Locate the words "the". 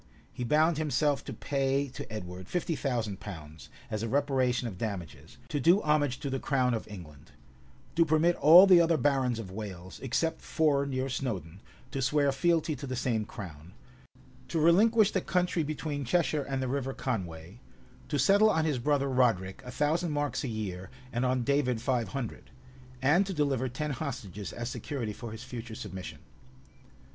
6.31-6.39, 8.65-8.81, 12.87-12.95, 15.11-15.21, 16.63-16.67